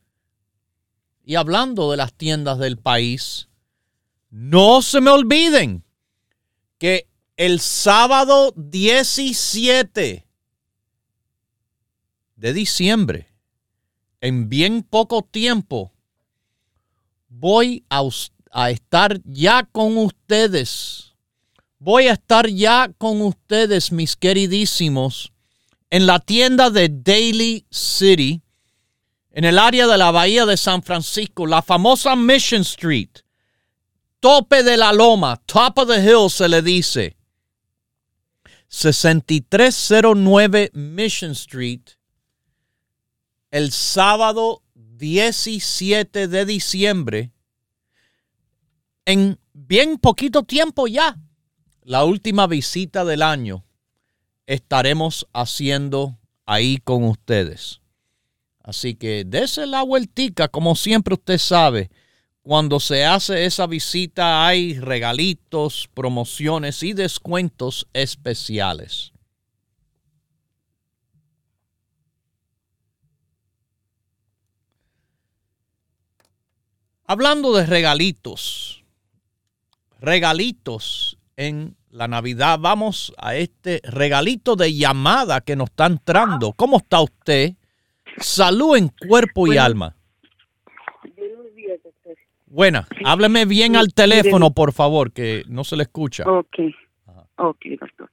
[1.25, 3.49] y hablando de las tiendas del país,
[4.29, 5.83] no se me olviden
[6.77, 7.07] que
[7.37, 10.27] el sábado 17
[12.35, 13.27] de diciembre,
[14.21, 15.93] en bien poco tiempo,
[17.27, 21.15] voy a, estar ya con ustedes.
[21.79, 25.33] Voy a estar ya con ustedes, mis queridísimos,
[25.89, 28.43] en la tienda de Daily City
[29.33, 33.09] en el área de la bahía de San Francisco, la famosa Mission Street,
[34.19, 37.17] tope de la loma, top of the hill se le dice.
[38.73, 41.81] 6309 Mission Street,
[43.51, 47.31] el sábado 17 de diciembre,
[49.05, 51.19] en bien poquito tiempo ya,
[51.83, 53.63] la última visita del año,
[54.47, 56.17] estaremos haciendo
[56.47, 57.79] ahí con ustedes.
[58.57, 61.91] Así que dése la vueltica, como siempre usted sabe.
[62.43, 69.13] Cuando se hace esa visita hay regalitos, promociones y descuentos especiales.
[77.05, 78.83] Hablando de regalitos,
[80.01, 86.51] regalitos en la Navidad, vamos a este regalito de llamada que nos está entrando.
[86.51, 87.55] ¿Cómo está usted?
[88.17, 89.95] Salud en cuerpo y alma.
[92.53, 96.23] Buena, hábleme bien al teléfono, por favor, que no se le escucha.
[96.29, 96.59] Ok,
[97.37, 98.11] ok, doctor.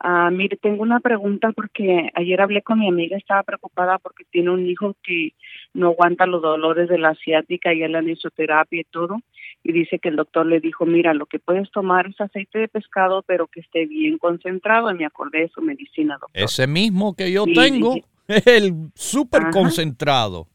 [0.00, 4.50] Ah, mire, tengo una pregunta porque ayer hablé con mi amiga, estaba preocupada porque tiene
[4.50, 5.34] un hijo que
[5.72, 8.02] no aguanta los dolores de la asiática y la
[8.34, 9.20] terapia y todo.
[9.62, 12.66] Y dice que el doctor le dijo, mira, lo que puedes tomar es aceite de
[12.66, 14.90] pescado, pero que esté bien concentrado.
[14.90, 16.42] Y me acordé de su medicina, doctor.
[16.42, 17.94] Ese mismo que yo tengo
[18.46, 20.48] el súper concentrado.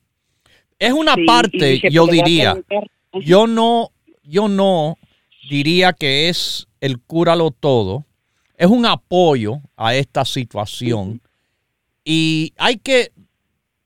[0.78, 2.58] Es una parte, yo diría,
[3.14, 3.92] yo no,
[4.24, 4.98] yo no
[5.50, 8.06] diría que es el cúralo todo.
[8.58, 11.22] Es un apoyo a esta situación.
[12.04, 13.12] Y hay que,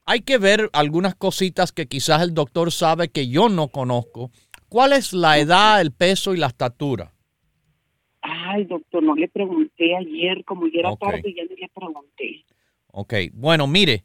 [0.05, 4.31] hay que ver algunas cositas que quizás el doctor sabe que yo no conozco.
[4.69, 7.13] ¿Cuál es la edad, el peso y la estatura?
[8.21, 12.45] Ay, doctor, no le pregunté ayer, como ya era tarde, ya no le pregunté.
[12.91, 14.03] Ok, bueno, mire,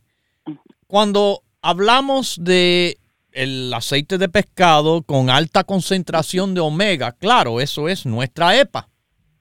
[0.86, 2.98] cuando hablamos de
[3.32, 8.88] el aceite de pescado con alta concentración de omega, claro, eso es nuestra EPA.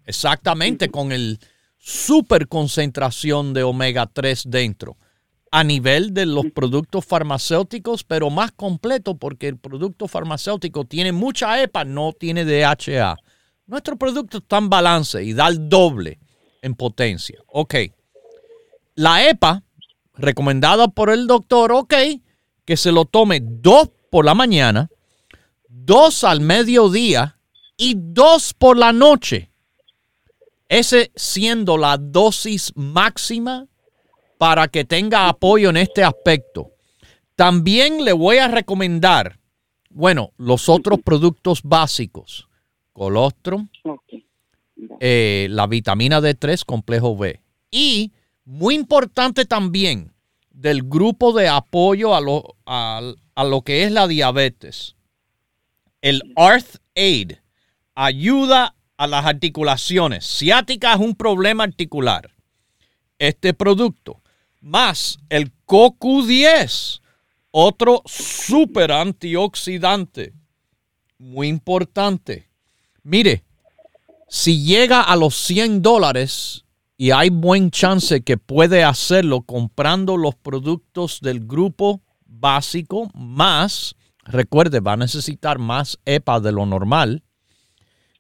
[0.06, 1.40] Exactamente, con el
[1.78, 4.98] super concentración de omega 3 dentro.
[5.52, 11.62] A nivel de los productos farmacéuticos, pero más completo porque el producto farmacéutico tiene mucha
[11.62, 13.18] EPA, no tiene DHA.
[13.66, 16.20] Nuestro producto está en balance y da el doble
[16.62, 17.40] en potencia.
[17.48, 17.76] Ok.
[18.96, 19.64] La EPA,
[20.16, 21.94] recomendada por el doctor, ok,
[22.70, 24.91] que se lo tome dos por la mañana,
[25.67, 27.39] dos al mediodía
[27.76, 29.49] y dos por la noche.
[30.67, 33.65] Ese siendo la dosis máxima
[34.38, 36.70] para que tenga apoyo en este aspecto.
[37.36, 39.39] También le voy a recomendar,
[39.89, 42.47] bueno, los otros productos básicos,
[42.93, 43.67] colostrum,
[44.99, 47.41] eh, la vitamina D3, complejo B
[47.72, 48.11] y
[48.45, 50.13] muy importante también
[50.60, 53.01] del grupo de apoyo a lo, a,
[53.45, 54.97] lo que es la diabetes.
[56.01, 57.38] El Arth Aid
[57.95, 60.26] ayuda a las articulaciones.
[60.26, 62.36] Ciática es un problema articular.
[63.20, 64.22] Este producto,
[64.60, 66.99] más el CoQ10,
[67.51, 70.34] otro super antioxidante,
[71.18, 72.49] muy importante.
[73.03, 73.45] Mire,
[74.28, 76.66] si llega a los 100 dólares
[77.02, 83.95] y hay buen chance que puede hacerlo comprando los productos del grupo básico más,
[84.26, 87.24] recuerde, va a necesitar más EPA de lo normal.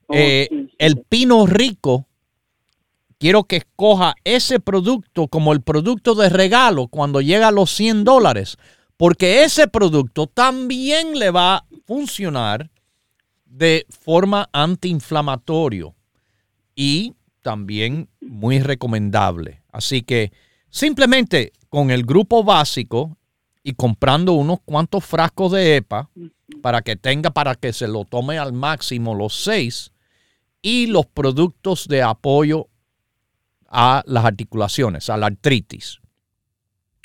[0.07, 2.07] Oh, eh, el pino rico,
[3.17, 8.05] quiero que escoja ese producto como el producto de regalo cuando llega a los 100
[8.05, 8.55] dólares,
[8.95, 12.71] porque ese producto también le va a funcionar
[13.43, 15.95] de forma antiinflamatorio
[16.75, 19.63] y también muy recomendable.
[19.71, 20.31] Así que
[20.69, 23.17] simplemente con el grupo básico
[23.63, 26.09] y comprando unos cuantos frascos de EPA
[26.61, 29.91] para que tenga, para que se lo tome al máximo los seis
[30.61, 32.67] y los productos de apoyo
[33.67, 35.99] a las articulaciones, a la artritis.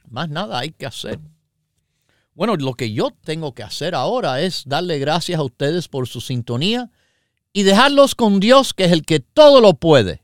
[0.08, 1.18] Más nada hay que hacer.
[2.34, 6.20] Bueno, lo que yo tengo que hacer ahora es darle gracias a ustedes por su
[6.20, 6.90] sintonía
[7.52, 10.23] y dejarlos con Dios, que es el que todo lo puede